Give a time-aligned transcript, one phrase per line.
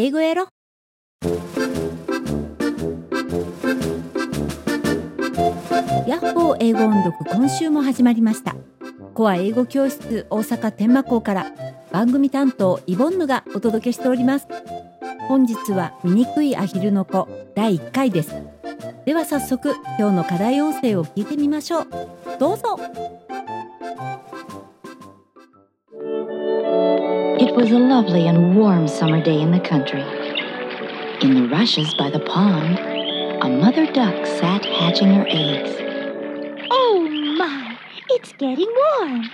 [0.00, 0.46] 英語やろ。
[6.06, 8.54] ヤッホー英語音読今週も始まりました。
[9.14, 11.52] コア英語教室大阪天満校から
[11.90, 14.46] 番組担当イボンヌがお届けしております。
[15.26, 18.36] 本日は醜いアヒルの子第1回です。
[19.04, 21.88] では早速今日の課題音声を聞いてみましょう。
[22.38, 22.78] どうぞ。
[27.47, 30.01] It was a lovely and warm summer day in the country.
[31.21, 32.77] In the rushes by the pond,
[33.41, 35.71] a mother duck sat hatching her eggs.
[36.69, 37.77] Oh my,
[38.09, 38.67] it's getting
[38.99, 39.29] warm.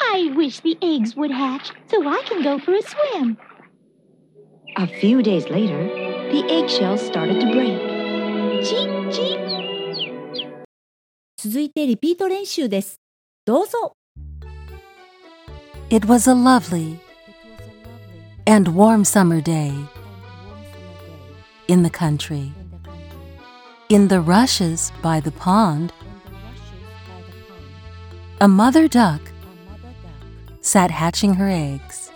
[0.00, 3.38] I wish the eggs would hatch so I can go for a swim.
[4.76, 5.84] A few days later,
[6.32, 7.78] the eggshells started to break.
[8.64, 9.38] Cheep, cheep.
[11.40, 13.00] 続いてリピート練習です
[13.44, 13.92] どうぞ
[15.88, 16.98] It was a lovely
[18.45, 19.73] and warm summer day
[21.67, 22.51] in the country.
[23.89, 25.93] In the rushes by the pond,
[28.41, 29.21] a mother duck
[30.61, 32.11] sat hatching her eggs.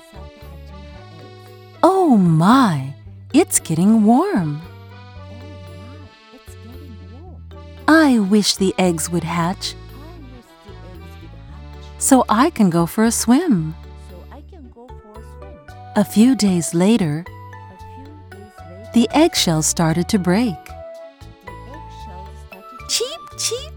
[1.84, 2.94] Oh my,
[3.34, 4.62] it's getting warm.
[7.88, 9.76] I wish the eggs would hatch
[12.00, 13.76] so I can go for a swim.
[15.97, 17.25] A few days later,
[18.95, 20.57] the eggshells started to break.
[22.89, 23.73] Cheep, cheep.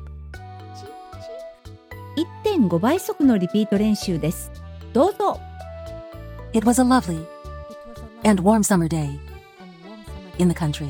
[2.46, 4.52] 1.5倍速のリピート練習です
[4.94, 5.40] どうぞ
[6.54, 7.26] It was a lovely
[8.24, 9.20] and warm summer day
[10.38, 10.88] in the country.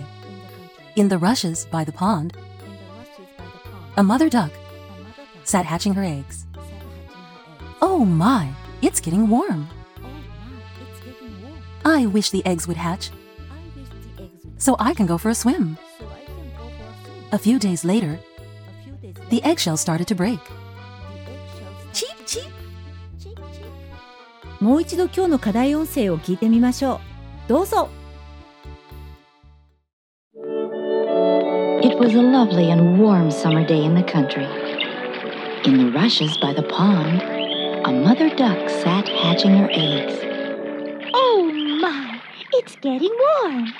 [0.96, 2.38] In the rushes by the pond,
[3.98, 4.52] a mother duck
[5.44, 6.46] sat hatching her eggs.
[7.82, 8.48] Oh my,
[8.84, 9.68] it's getting warm.
[11.90, 13.12] I wish the eggs would hatch
[14.58, 15.78] so I can go for a swim.
[17.32, 18.20] A few days later,
[19.30, 20.40] the eggshells started to break.
[21.94, 22.52] Cheep, cheep.
[24.60, 27.02] もう一度今日の課題音声を聞いてみましょ
[27.46, 27.90] うどうぞ
[31.84, 34.48] It was a lovely and warm summer day in the country.
[35.66, 37.22] In the rushes by the pond,
[37.86, 40.29] a mother duck sat hatching her eggs.
[42.61, 43.11] Oh it's getting
[43.43, 43.73] warm.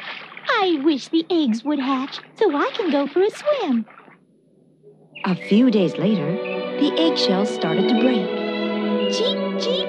[0.49, 3.85] I wish the eggs would hatch so I can go for a swim.
[5.27, 6.33] A few days later,
[6.81, 8.27] the eggshells started to break.
[9.13, 9.87] Cheep, cheep.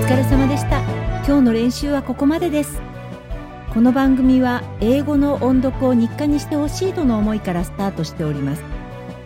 [0.00, 0.80] お疲れ様でした
[1.26, 2.80] 今日の練習はここまでです
[3.72, 8.77] この番組は英語の音読を日課にしてほしいとの思いからスタートしております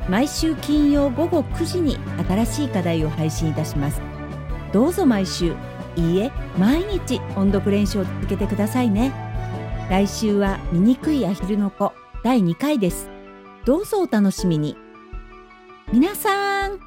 [0.09, 1.97] 毎週金曜午後9時に
[2.29, 4.01] 新しい課題を配信いたします。
[4.73, 5.55] どうぞ毎週
[5.97, 9.13] いいえ毎日音読練習を続けてくださいね。
[9.91, 11.93] 来週は醜いアヒルの子
[12.25, 13.11] 第2回です。
[13.65, 14.77] どうぞお楽しみに。
[15.93, 16.81] 皆さん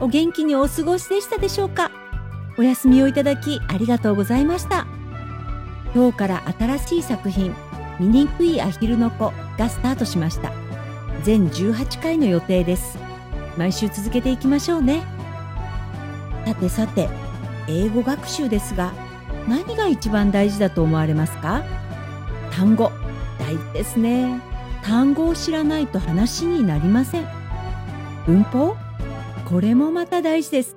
[0.00, 1.90] お元気にお過ごしでしたでしょうか？
[2.58, 4.86] お休みをいただきありがとうございました。
[5.94, 7.54] 今日から新しい作品
[7.98, 10.52] 「醜いアヒルの子」がスタートしました。
[11.24, 12.98] 全18回の予定です。
[13.56, 15.02] 毎週続けていきましょうね。
[16.44, 17.08] さてさて
[17.66, 18.92] 英語学習ですが
[19.48, 21.64] 何が一番大事だと思われますか？
[22.52, 22.92] 単語。
[23.38, 24.38] 大事ですね。
[24.82, 27.26] 単語を知らないと話になりません。
[28.26, 28.76] 文法。
[29.46, 30.76] これもまた大事です。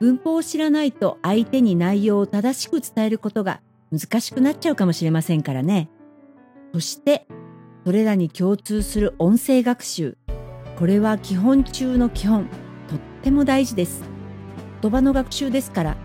[0.00, 3.60] 文法を知らないと相手に内容を正しく伝えることが
[3.92, 5.90] 難しくなっちゃうかもしれませんからね。
[6.72, 7.26] そして、
[7.84, 10.16] それらに共通する音声学習。
[10.78, 12.46] これは基本中の基本。
[12.88, 14.02] とっても大事です。
[14.80, 15.96] 言葉の学習ですから、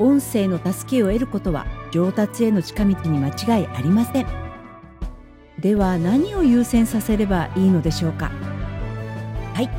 [0.00, 4.26] 音声の助けを得ることは上達への近道に間違いありません。
[5.60, 8.32] では何を優先させればいいのでしょうか。
[9.54, 9.70] はい。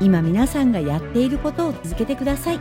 [0.00, 2.60] 今皆さんがやっていることを続けてください。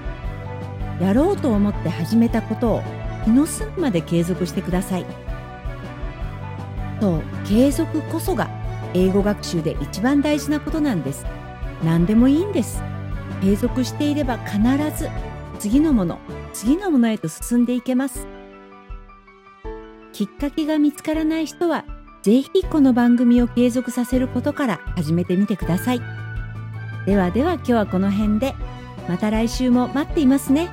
[0.99, 2.83] やろうと思って始めたことを
[3.23, 5.24] 気の済むまで継続してください。
[7.01, 8.49] そう、継続こそが
[8.93, 11.25] 英語学習で一番大事なことなんです。
[11.83, 12.81] 何でもいいんです。
[13.41, 14.59] 継続していれば必
[14.97, 15.09] ず
[15.59, 16.19] 次のもの、
[16.53, 18.27] 次のものへと進んでいけます。
[20.13, 21.83] きっかけが見つからない人は、
[22.21, 26.01] ぜひこの番組を継続させることから始めてみてください。
[27.05, 28.55] ではでは今日はこの辺で、
[29.09, 30.69] また来週も待っていますね。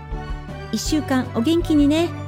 [0.70, 2.21] 一週間お元気にね。